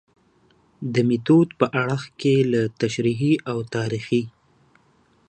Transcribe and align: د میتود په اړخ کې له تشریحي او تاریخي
د 0.93 0.95
میتود 1.09 1.49
په 1.59 1.65
اړخ 1.81 2.01
کې 2.19 2.35
له 2.51 2.61
تشریحي 2.81 3.33
او 3.51 3.57
تاریخي 3.75 4.23